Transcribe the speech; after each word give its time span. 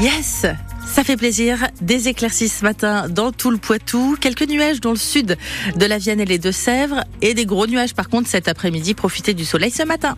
Yes 0.00 0.46
ça 0.86 1.04
fait 1.04 1.16
plaisir. 1.16 1.68
Des 1.80 2.08
éclaircies 2.08 2.48
ce 2.48 2.64
matin 2.64 3.08
dans 3.08 3.30
tout 3.30 3.52
le 3.52 3.58
Poitou. 3.58 4.16
Quelques 4.20 4.48
nuages 4.48 4.80
dans 4.80 4.90
le 4.90 4.96
sud 4.96 5.36
de 5.76 5.86
la 5.86 5.98
Vienne 5.98 6.20
et 6.20 6.24
les 6.24 6.38
Deux-Sèvres. 6.38 7.04
Et 7.22 7.32
des 7.32 7.46
gros 7.46 7.68
nuages 7.68 7.94
par 7.94 8.08
contre 8.08 8.28
cet 8.28 8.48
après-midi. 8.48 8.94
Profitez 8.94 9.32
du 9.32 9.44
soleil 9.44 9.70
ce 9.70 9.84
matin. 9.84 10.16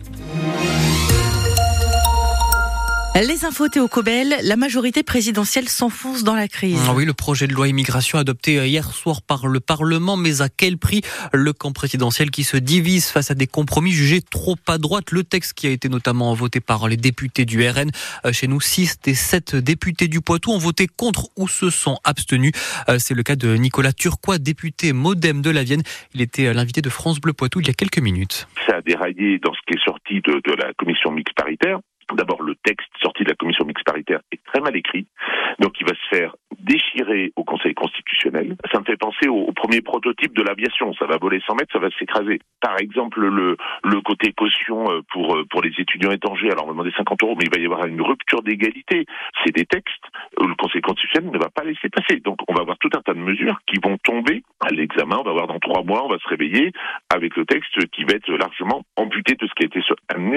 Les 3.15 3.45
infos 3.45 3.69
Théo 3.69 3.87
Cobel, 3.87 4.33
la 4.43 4.55
majorité 4.55 5.03
présidentielle 5.03 5.69
s'enfonce 5.69 6.23
dans 6.23 6.33
la 6.33 6.47
crise. 6.47 6.83
Ah 6.89 6.93
oui, 6.95 7.05
le 7.05 7.13
projet 7.13 7.45
de 7.45 7.53
loi 7.53 7.67
immigration 7.67 8.17
adopté 8.17 8.57
euh, 8.57 8.65
hier 8.65 8.85
soir 8.91 9.21
par 9.21 9.45
le 9.45 9.59
Parlement, 9.59 10.17
mais 10.17 10.41
à 10.41 10.49
quel 10.49 10.79
prix? 10.79 11.01
Le 11.31 11.53
camp 11.53 11.71
présidentiel 11.73 12.31
qui 12.31 12.43
se 12.43 12.57
divise 12.57 13.11
face 13.11 13.29
à 13.29 13.35
des 13.35 13.45
compromis 13.45 13.91
jugés 13.91 14.21
trop 14.21 14.55
à 14.67 14.79
droite. 14.79 15.11
Le 15.11 15.23
texte 15.23 15.53
qui 15.53 15.67
a 15.67 15.69
été 15.69 15.89
notamment 15.89 16.33
voté 16.33 16.59
par 16.59 16.87
les 16.87 16.97
députés 16.97 17.45
du 17.45 17.61
RN. 17.61 17.91
Euh, 18.25 18.33
chez 18.33 18.47
nous, 18.47 18.59
6 18.59 19.01
des 19.03 19.13
7 19.13 19.57
députés 19.57 20.07
du 20.07 20.19
Poitou 20.19 20.51
ont 20.51 20.57
voté 20.57 20.87
contre 20.87 21.27
ou 21.37 21.47
se 21.47 21.69
sont 21.69 21.99
abstenus. 22.03 22.53
Euh, 22.89 22.97
c'est 22.97 23.13
le 23.13 23.21
cas 23.21 23.35
de 23.35 23.55
Nicolas 23.55 23.93
Turquois, 23.93 24.39
député 24.39 24.91
modem 24.91 25.43
de 25.43 25.51
la 25.51 25.63
Vienne. 25.63 25.83
Il 26.15 26.21
était 26.21 26.51
l'invité 26.51 26.81
de 26.81 26.89
France 26.89 27.21
Bleu 27.21 27.33
Poitou 27.33 27.59
il 27.59 27.67
y 27.67 27.69
a 27.69 27.73
quelques 27.73 27.99
minutes. 27.99 28.47
Ça 28.65 28.77
a 28.77 28.81
déraillé 28.81 29.37
dans 29.37 29.53
ce 29.53 29.59
qui 29.67 29.77
est 29.77 29.85
sorti 29.85 30.15
de, 30.21 30.41
de 30.43 30.55
la 30.55 30.73
commission 30.73 31.11
mixte 31.11 31.35
paritaire. 31.35 31.79
D'abord, 32.15 32.41
le 32.41 32.55
texte 32.63 32.89
sorti 33.01 33.23
de 33.23 33.29
la 33.29 33.35
commission 33.35 33.65
mixte 33.65 33.85
paritaire 33.85 34.19
est 34.31 34.43
très 34.45 34.61
mal 34.61 34.75
écrit, 34.75 35.07
donc 35.59 35.73
il 35.79 35.87
va 35.87 35.93
se 35.93 36.15
faire 36.15 36.35
déchirer 36.59 37.31
au 37.35 37.43
Conseil 37.43 37.73
constitutionnel. 37.73 38.55
Ça 38.71 38.79
me 38.79 38.85
fait 38.85 38.97
penser 38.97 39.27
au, 39.27 39.51
premier 39.51 39.81
prototype 39.81 40.33
de 40.33 40.41
l'aviation. 40.41 40.93
Ça 40.93 41.05
va 41.05 41.17
voler 41.17 41.41
100 41.45 41.55
mètres, 41.55 41.71
ça 41.73 41.79
va 41.79 41.89
s'écraser. 41.99 42.39
Par 42.61 42.79
exemple, 42.79 43.21
le, 43.21 43.57
le 43.83 44.01
côté 44.01 44.33
caution 44.33 44.89
euh, 44.91 45.01
pour, 45.11 45.35
euh, 45.35 45.45
pour 45.49 45.61
les 45.61 45.71
étudiants 45.77 46.11
étrangers, 46.11 46.51
alors 46.51 46.65
on 46.65 46.67
va 46.67 46.73
demander 46.73 46.93
50 46.95 47.23
euros, 47.23 47.35
mais 47.37 47.45
il 47.45 47.55
va 47.55 47.61
y 47.61 47.65
avoir 47.65 47.85
une 47.85 48.01
rupture 48.01 48.41
d'égalité. 48.41 49.05
C'est 49.43 49.55
des 49.55 49.65
textes 49.65 50.05
où 50.39 50.47
le 50.47 50.55
Conseil 50.55 50.81
constitutionnel 50.81 51.31
ne 51.31 51.39
va 51.39 51.49
pas 51.49 51.63
laisser 51.63 51.89
passer. 51.89 52.19
Donc 52.19 52.37
on 52.47 52.53
va 52.53 52.61
avoir 52.61 52.77
tout 52.77 52.89
un 52.95 53.01
tas 53.01 53.13
de 53.13 53.19
mesures 53.19 53.59
qui 53.67 53.79
vont 53.83 53.97
tomber 54.03 54.43
à 54.61 54.69
l'examen. 54.69 55.17
On 55.19 55.23
va 55.23 55.33
voir 55.33 55.47
dans 55.47 55.59
trois 55.59 55.83
mois, 55.83 56.05
on 56.05 56.09
va 56.09 56.17
se 56.17 56.27
réveiller 56.27 56.71
avec 57.13 57.35
le 57.35 57.45
texte 57.45 57.73
qui 57.91 58.03
va 58.03 58.15
être 58.15 58.31
largement 58.31 58.83
amputé 58.95 59.35
de 59.35 59.47
ce 59.47 59.53
qui 59.53 59.63
a 59.63 59.67
été 59.67 59.81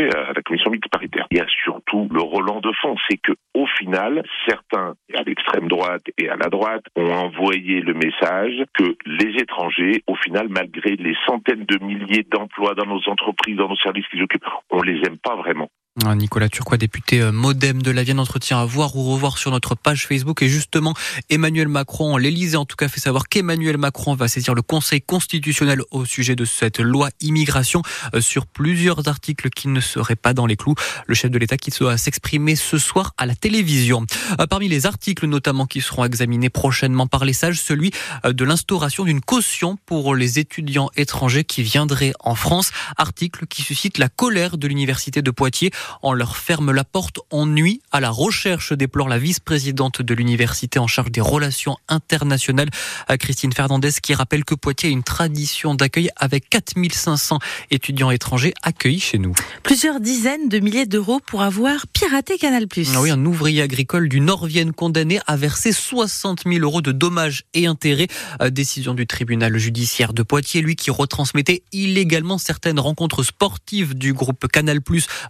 à 0.05 0.33
la 0.33 0.43
commission 0.43 0.71
mixte 0.71 0.91
paritaire. 0.91 1.27
Il 1.31 1.39
y 1.39 1.41
a 1.41 1.47
surtout 1.65 2.09
le 2.13 2.21
Roland 2.21 2.61
de 2.61 2.73
fond, 2.81 2.97
c'est 3.09 3.17
que 3.17 3.33
au 3.55 3.67
final, 3.79 4.23
certains 4.47 4.95
à 5.15 5.23
l'extrême 5.23 5.69
droite 5.69 6.05
et 6.19 6.29
à 6.29 6.37
la 6.37 6.49
droite 6.49 6.85
ont 6.97 7.11
envoyé 7.11 7.81
le 7.81 7.95
message 7.95 8.65
que 8.75 8.97
les 9.07 9.41
étrangers, 9.41 10.03
au 10.07 10.15
final, 10.17 10.49
malgré 10.49 10.97
les 10.97 11.17
centaines 11.27 11.65
de 11.65 11.85
milliers 11.85 12.27
d'emplois 12.31 12.75
dans 12.75 12.87
nos 12.87 13.01
entreprises, 13.09 13.57
dans 13.57 13.69
nos 13.69 13.77
services 13.77 14.07
qu'ils 14.09 14.23
occupent, 14.23 14.45
on 14.71 14.83
les 14.83 15.01
aime 15.07 15.19
pas 15.19 15.37
vraiment. 15.37 15.71
Nicolas 16.05 16.51
Turquois, 16.51 16.77
député 16.77 17.23
euh, 17.23 17.33
modem 17.33 17.81
de 17.81 17.91
la 17.91 18.03
Vienne, 18.03 18.21
entretien 18.21 18.61
à 18.61 18.65
voir 18.67 18.97
ou 18.97 19.13
revoir 19.13 19.39
sur 19.39 19.51
notre 19.51 19.75
page 19.75 20.07
Facebook. 20.07 20.43
Et 20.43 20.49
justement, 20.49 20.95
Emmanuel 21.31 21.69
Macron, 21.69 22.19
l'Élysée 22.19 22.59
en 22.59 22.67
tout 22.67 22.77
cas, 22.77 22.89
fait 22.89 23.01
savoir 23.01 23.29
qu'Emmanuel 23.29 23.79
Macron 23.79 24.15
va 24.15 24.29
saisir 24.29 24.55
le 24.55 24.61
Conseil 24.61 25.01
constitutionnel 25.01 25.81
au 25.91 26.05
sujet 26.05 26.37
de 26.37 26.45
cette 26.45 26.81
loi 26.81 27.09
immigration 27.21 27.83
euh, 28.15 28.21
sur 28.21 28.47
plusieurs 28.47 29.09
articles 29.09 29.49
qui 29.49 29.69
ne 29.69 29.81
seraient 29.81 30.17
pas 30.17 30.35
dans 30.35 30.45
les 30.45 30.57
clous. 30.57 30.75
Le 31.07 31.15
chef 31.15 31.31
de 31.31 31.39
l'État 31.39 31.57
qui 31.57 31.71
doit 31.71 31.97
s'exprimer 31.97 32.57
ce 32.57 32.77
soir 32.77 33.15
à 33.17 33.25
la 33.25 33.35
télévision. 33.35 34.05
Euh, 34.39 34.47
parmi 34.47 34.69
les 34.69 34.85
articles 34.85 35.27
notamment 35.27 35.65
qui 35.65 35.81
seront 35.81 36.05
examinés 36.05 36.51
prochainement 36.51 37.07
par 37.07 37.25
les 37.25 37.33
sages, 37.33 37.61
celui 37.61 37.91
de 38.25 38.45
l'instauration 38.45 39.05
d'une 39.05 39.23
caution 39.23 39.79
pour 39.87 40.15
les 40.15 40.39
étudiants 40.39 40.91
étrangers 40.97 41.45
qui 41.45 41.63
viendraient 41.63 42.13
en 42.21 42.35
France. 42.35 42.71
Article 42.99 43.47
qui 43.47 43.63
suscite 43.63 43.97
la 43.97 44.09
colère 44.09 44.59
de 44.59 44.69
l'Université 44.69 45.23
de 45.23 45.31
Poitiers 45.31 45.71
on 46.03 46.13
leur 46.13 46.37
ferme 46.37 46.73
la 46.73 46.85
porte 46.85 47.21
en 47.31 47.47
nuit 47.47 47.81
à 47.93 48.01
la 48.01 48.11
recherche, 48.11 48.73
déplore 48.73 49.09
la 49.09 49.19
vice-présidente 49.19 50.03
de 50.03 50.15
l'université 50.15 50.79
en 50.79 50.87
charge 50.87 51.11
des 51.11 51.21
relations 51.21 51.77
internationales, 51.89 52.71
Christine 53.19 53.53
Fernandez, 53.53 53.91
qui 54.03 54.15
rappelle 54.15 54.45
que 54.45 54.55
Poitiers 54.55 54.89
a 54.89 54.93
une 54.93 55.03
tradition 55.03 55.75
d'accueil 55.75 56.11
avec 56.17 56.49
4500 56.49 57.39
étudiants 57.71 58.11
étrangers 58.11 58.55
accueillis 58.63 59.01
chez 59.01 59.19
nous. 59.19 59.33
Plusieurs 59.63 60.01
dizaines 60.01 60.49
de 60.49 60.59
milliers 60.59 60.87
d'euros 60.87 61.21
pour 61.21 61.43
avoir 61.43 61.87
piraté 61.89 62.39
Canal+. 62.39 62.67
Ah 62.95 63.01
oui, 63.01 63.11
un 63.11 63.25
ouvrier 63.25 63.63
agricole 63.63 64.09
du 64.09 64.21
Nord-Vienne 64.21 64.73
condamné 64.73 65.21
à 65.27 65.37
verser 65.37 65.73
60 65.73 66.45
000 66.47 66.61
euros 66.61 66.83
de 66.83 66.93
dommages 66.93 67.45
et 67.55 67.67
intérêts. 67.67 68.09
Euh, 68.41 68.51
décision 68.51 68.95
du 68.95 69.07
tribunal 69.07 69.57
judiciaire 69.59 70.13
de 70.13 70.23
Poitiers, 70.23 70.63
lui 70.63 70.77
qui 70.77 70.91
retransmettait 70.91 71.63
illégalement 71.73 72.39
certaines 72.39 72.81
rencontres 72.81 73.23
sportives 73.23 73.95
du 73.95 74.13
groupe 74.13 74.47
Canal+, 74.49 74.81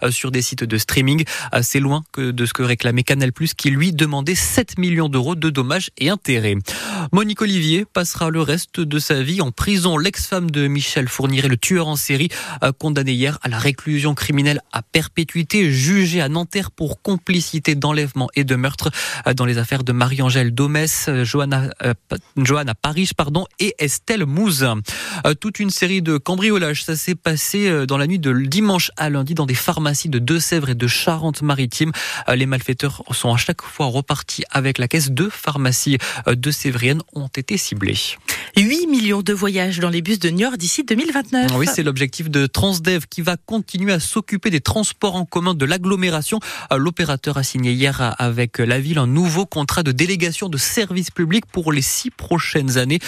euh, 0.03 0.11
sur 0.11 0.31
des 0.31 0.43
sites 0.47 0.65
de 0.65 0.79
streaming, 0.79 1.25
assez 1.53 1.81
loin 1.81 2.05
que 2.12 2.31
de 2.31 2.47
ce 2.47 2.53
que 2.53 2.62
réclamait 2.62 3.03
Canal+, 3.03 3.33
qui 3.57 3.71
lui 3.71 3.93
demandait 3.93 4.34
7 4.34 4.79
millions 4.79 5.09
d'euros 5.09 5.34
de 5.34 5.51
dommages 5.51 5.91
et 5.99 6.09
intérêts. 6.09 6.57
Monique 7.12 7.43
Olivier 7.43 7.84
passera 7.84 8.31
le 8.31 8.41
reste 8.41 8.81
de 8.81 8.99
sa 8.99 9.23
vie 9.23 9.41
en 9.41 9.51
prison. 9.53 9.99
L'ex-femme 9.99 10.51
de 10.51 10.67
Michel 10.67 11.09
Fourniret, 11.09 11.49
le 11.49 11.57
tueur 11.57 11.89
en 11.89 11.97
série, 11.97 12.29
condamné 12.79 13.12
hier 13.12 13.39
à 13.43 13.49
la 13.49 13.59
réclusion 13.59 14.15
criminelle 14.15 14.61
à 14.73 14.83
perpétuité, 14.83 15.71
jugé 15.71 16.21
à 16.21 16.29
Nanterre 16.29 16.71
pour 16.71 17.03
complicité 17.03 17.75
d'enlèvement 17.75 18.28
et 18.34 18.45
de 18.45 18.57
meurtre 18.57 18.91
dans 19.37 19.45
les 19.45 19.59
affaires 19.59 19.84
de 19.84 19.93
Marie-Angèle 19.93 20.55
Domès, 20.55 21.11
Johanna, 21.23 21.71
euh, 21.83 21.95
Paris 22.83 23.11
pardon, 23.17 23.47
et 23.59 23.75
Estelle 23.78 24.27
Mouzin. 24.27 24.81
Euh, 25.27 25.34
toute 25.34 25.59
une 25.59 25.71
série 25.71 26.03
de 26.03 26.19
cambriolages, 26.19 26.84
ça 26.84 26.97
s'est 26.97 27.15
passé 27.15 27.69
euh, 27.69 27.87
dans 27.87 27.99
la 27.99 28.07
nuit 28.07 28.19
de 28.19 28.33
dimanche 28.33 28.91
à 28.97 29.11
lundi 29.11 29.34
dans 29.34 29.47
des 29.47 29.55
pharmacies 29.55 30.09
de 30.09 30.19
Deux-Sèvres 30.37 30.69
et 30.69 30.75
de 30.75 30.87
Charente-Maritime. 30.87 31.93
Les 32.29 32.45
malfaiteurs 32.45 33.03
sont 33.13 33.33
à 33.33 33.39
chaque 33.39 33.63
fois 33.63 33.87
repartis 33.87 34.45
avec 34.51 34.77
la 34.77 34.87
caisse. 34.87 35.11
de 35.11 35.31
pharmacies 35.31 35.97
de 36.27 36.51
Sévrienne 36.51 37.01
ont 37.15 37.29
été 37.29 37.57
ciblées. 37.57 37.97
8 38.59 38.87
millions 38.87 39.21
de 39.21 39.34
voyages 39.34 39.81
dans 39.81 39.91
les 39.91 40.00
bus 40.00 40.19
de 40.19 40.31
Niort 40.31 40.56
d'ici 40.56 40.83
2029. 40.83 41.50
Oui, 41.59 41.67
c'est 41.71 41.83
l'objectif 41.83 42.31
de 42.31 42.47
Transdev 42.47 43.05
qui 43.06 43.21
va 43.21 43.37
continuer 43.37 43.93
à 43.93 44.00
s'occuper 44.00 44.49
des 44.49 44.62
transports 44.62 45.15
en 45.17 45.27
commun 45.27 45.53
de 45.53 45.67
l'agglomération. 45.67 46.41
L'opérateur 46.75 47.37
a 47.37 47.43
signé 47.43 47.72
hier 47.72 48.15
avec 48.16 48.56
la 48.56 48.81
ville 48.81 48.97
un 48.97 49.06
nouveau 49.06 49.45
contrat 49.45 49.83
de 49.83 49.93
délégation 49.93 50.49
de 50.49 50.56
services 50.56 51.11
publics 51.11 51.45
pour 51.45 51.71
les 51.71 51.83
six 51.83 52.11
prochaines 52.11 52.78
années. 52.78 52.99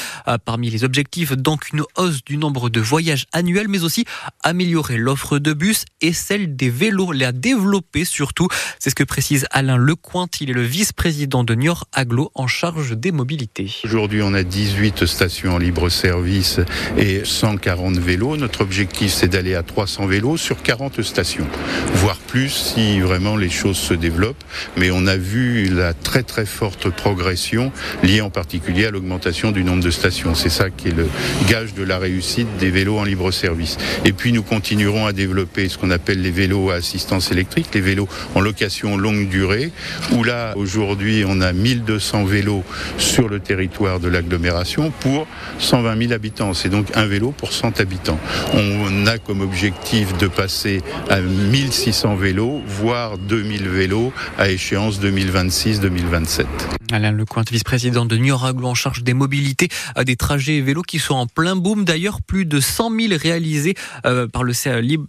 Parmi 0.45 0.69
les 0.69 0.85
objectifs, 0.85 1.33
donc 1.33 1.73
une 1.73 1.83
hausse 1.97 2.23
du 2.27 2.37
nombre 2.37 2.69
de 2.69 2.81
voyages 2.81 3.25
annuels, 3.33 3.69
mais 3.69 3.85
aussi 3.85 4.05
améliorer 4.43 4.99
l'offre 4.99 5.39
de 5.39 5.55
bus 5.55 5.87
et 6.03 6.13
celle 6.13 6.57
des 6.57 6.69
vélos, 6.69 7.13
les 7.13 7.33
développer 7.33 8.05
surtout. 8.05 8.49
C'est 8.79 8.91
ce 8.91 8.95
que 8.95 9.05
précise 9.05 9.47
Alain 9.51 9.79
Lecointe. 9.79 10.43
Il 10.43 10.51
est 10.51 10.55
le 10.55 10.61
vice-président 10.61 11.43
de 11.43 11.55
Niort 11.55 11.87
Aglo 11.95 12.31
en 12.35 12.47
charge 12.47 12.95
des 12.99 13.13
mobilités. 13.13 13.73
Aujourd'hui, 13.85 14.21
on 14.23 14.35
a 14.35 14.43
18 14.43 15.07
stations 15.07 15.38
en 15.47 15.59
libre 15.59 15.89
service 15.89 16.59
et 16.97 17.21
140 17.25 17.99
vélos. 17.99 18.37
Notre 18.37 18.63
objectif, 18.63 19.13
c'est 19.13 19.29
d'aller 19.29 19.55
à 19.55 19.63
300 19.63 20.07
vélos 20.07 20.37
sur 20.37 20.63
40 20.63 21.03
stations, 21.03 21.47
voire 21.95 22.17
plus 22.17 22.49
si 22.49 23.01
vraiment 23.01 23.37
les 23.37 23.51
choses 23.51 23.77
se 23.77 23.95
développent. 23.95 24.43
Mais 24.77 24.91
on 24.91 25.07
a 25.07 25.17
vu 25.17 25.69
la 25.69 25.95
très 25.95 26.23
très 26.23 26.47
forte 26.47 26.91
progression 26.91 27.71
liée 28.03 28.21
en 28.21 28.31
particulier 28.31 28.87
à 28.87 28.91
l'augmentation 28.91 29.53
du 29.53 29.63
nombre 29.63 29.83
de 29.83 29.91
stations. 29.91 30.35
C'est 30.35 30.49
ça 30.49 30.71
qui 30.71 30.89
est 30.89 30.97
le 30.97 31.07
gage 31.49 31.75
de 31.75 31.83
la 31.83 31.99
réussite 31.99 32.49
des 32.59 32.71
vélos 32.71 32.99
en 32.99 33.05
libre 33.05 33.31
service. 33.31 33.77
Et 34.05 34.13
puis 34.13 34.33
nous 34.33 34.43
continuerons 34.43 35.07
à 35.07 35.13
développer 35.13 35.69
ce 35.69 35.79
qu'on 35.79 35.91
appelle 35.91 36.23
les 36.23 36.31
vélos 36.31 36.71
à 36.71 36.75
assistance 36.75 37.31
électrique, 37.31 37.69
les 37.75 37.81
vélos 37.81 38.09
en 38.35 38.41
location 38.41 38.97
longue 38.97 39.29
durée, 39.29 39.71
où 40.13 40.25
là 40.25 40.55
aujourd'hui 40.57 41.25
on 41.27 41.41
a 41.41 41.53
1200 41.53 42.25
vélos 42.25 42.65
sur 42.97 43.29
le 43.29 43.41
territoire 43.41 44.01
de 44.01 44.09
l'agglomération 44.09 44.91
pour 45.01 45.28
120 45.59 45.99
000 45.99 46.13
habitants. 46.13 46.55
C'est 46.55 46.69
donc 46.69 46.87
un 46.97 47.07
vélo 47.07 47.33
pour 47.33 47.53
100 47.53 47.81
habitants. 47.81 48.19
On 48.55 49.07
a 49.07 49.19
comme 49.19 49.41
objectif 49.41 50.17
de 50.19 50.27
passer 50.27 50.83
à 51.09 51.21
1600 51.21 52.17
vélos, 52.17 52.63
voire 52.67 53.19
2000 53.19 53.69
vélos 53.69 54.13
à 54.39 54.49
échéance 54.49 55.01
2026-2027. 55.01 56.78
Alain 56.93 57.13
Lecointe, 57.13 57.51
vice-président 57.51 58.07
de 58.07 58.17
Nioraglo 58.17 58.67
en 58.67 58.75
charge 58.75 59.03
des 59.03 59.15
mobilités, 59.15 59.69
à 59.95 60.05
des 60.05 60.17
trajets 60.17 60.61
vélos 60.61 60.83
qui 60.83 60.99
sont 60.99 61.15
en 61.15 61.27
plein 61.27 61.57
boom. 61.57 61.85
D'ailleurs, 61.85 62.23
plus 62.23 62.45
de 62.47 62.61
100 62.61 62.91
000 62.91 63.15
réalisés 63.21 63.75
euh, 64.07 64.27
par, 64.27 64.45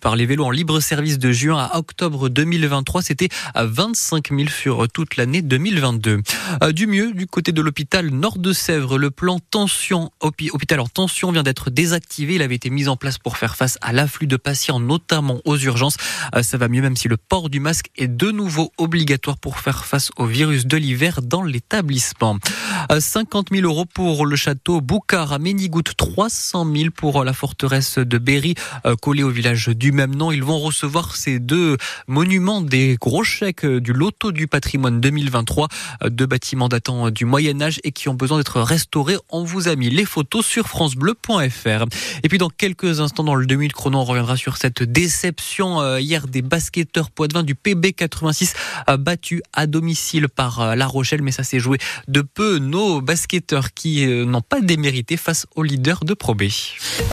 par 0.02 0.16
les 0.16 0.26
vélos 0.26 0.46
en 0.46 0.52
libre 0.52 0.80
service 0.80 1.20
de 1.20 1.32
juin 1.32 1.58
à 1.72 1.78
octobre 1.78 2.30
2023. 2.30 3.02
C'était 3.02 3.30
à 3.54 3.66
25 3.66 4.30
000 4.30 4.50
sur 4.50 4.88
toute 4.90 5.16
l'année 5.16 5.42
2022. 5.42 6.22
Euh, 6.64 6.72
du 6.72 6.88
mieux, 6.88 7.14
du 7.14 7.28
côté 7.28 7.52
de 7.52 7.62
l'hôpital 7.62 8.10
Nord 8.10 8.40
de 8.40 8.54
Sèvres, 8.54 8.98
le 8.98 9.12
plan 9.12 9.40
tension, 9.40 10.12
hôpital 10.22 10.80
en 10.80 10.88
tension 10.88 11.32
vient 11.32 11.44
d'être 11.44 11.70
désactivé. 11.70 12.36
Il 12.36 12.42
avait 12.42 12.56
été 12.56 12.70
mis 12.70 12.88
en 12.88 12.98
place 12.98 13.18
pour 13.18 13.38
faire 13.38 13.56
face 13.56 13.78
à 13.82 13.94
l'afflux 13.94 14.28
de 14.28 14.38
patients, 14.38 14.80
notamment 14.80 15.40
aux 15.46 15.58
urgences. 15.58 15.98
Euh, 16.36 16.44
ça 16.44 16.58
va 16.58 16.68
mieux 16.68 16.82
même 16.82 16.98
si 16.98 17.08
le 17.08 17.18
port 17.18 17.50
du 17.50 17.60
masque 17.60 17.90
est 17.96 18.08
de 18.08 18.32
nouveau 18.32 18.72
obligatoire 18.78 19.38
pour 19.38 19.60
faire 19.60 19.86
face 19.86 20.12
au 20.18 20.26
virus 20.26 20.66
de 20.66 20.78
l'hiver 20.78 21.22
dans 21.22 21.44
les 21.44 21.62
établissements. 21.70 22.38
50 22.98 23.50
000 23.52 23.64
euros 23.64 23.86
pour 23.86 24.26
le 24.26 24.36
château 24.36 24.82
Boucard 24.82 25.34
à 25.34 25.40
Ménigout, 25.40 25.84
300 25.84 26.68
000 26.74 26.90
pour 26.96 27.24
la 27.24 27.34
forteresse 27.34 28.00
de 28.00 28.18
Berry, 28.18 28.56
collée 29.02 29.24
au 29.24 29.30
village 29.30 29.68
du 29.68 29.92
même 29.92 30.16
nom. 30.16 30.32
Ils 30.32 30.44
vont 30.44 30.60
recevoir 30.60 31.16
ces 31.16 31.40
deux 31.40 31.78
monuments 32.08 32.62
des 32.62 32.98
gros 33.00 33.24
chèques 33.24 33.66
du 33.66 33.94
loto 33.94 34.32
du 34.32 34.48
patrimoine 34.48 35.00
2023, 35.00 35.68
deux 36.10 36.26
bâtiments 36.26 36.70
datant 36.70 37.12
du 37.12 37.26
Moyen 37.26 37.62
Âge 37.62 37.80
et 37.84 37.92
qui 37.92 38.10
ont 38.10 38.16
besoin 38.16 38.40
d'être 38.40 38.62
restaurés. 38.62 39.18
On 39.30 39.44
vous 39.44 39.68
a 39.68 39.76
mis 39.76 39.90
les 39.90 40.06
photos 40.06 40.46
sur 40.46 40.68
francebleu.fr. 40.68 41.86
Et 42.24 42.30
puis 42.30 42.38
dans 42.38 42.50
quelques 42.50 43.00
instants 43.00 43.24
dans 43.24 43.36
le 43.36 43.46
2000 43.46 43.74
chrono, 43.74 44.00
on 44.00 44.04
reviendra 44.06 44.38
sur 44.38 44.58
cette 44.58 44.82
déception 44.84 45.82
euh, 45.82 46.00
hier 46.00 46.28
des 46.28 46.42
basketteurs 46.42 47.12
poitevins 47.12 47.44
du 47.44 47.56
PB86 47.56 48.54
euh, 48.90 48.98
battus 48.98 49.42
à 49.54 49.68
domicile 49.68 50.30
par 50.30 50.62
euh, 50.62 50.76
La 50.76 50.88
Rochelle, 50.88 51.22
mais 51.22 51.32
ça 51.32 51.44
joué 51.60 51.78
de 52.08 52.22
peu 52.22 52.58
nos 52.60 53.02
basketteurs 53.02 53.74
qui 53.74 54.06
n'ont 54.06 54.42
pas 54.42 54.62
démérité 54.62 55.18
face 55.18 55.46
aux 55.56 55.64
leaders 55.64 56.04
de 56.06 56.14
Pro 56.14 56.36
B. 56.36 56.44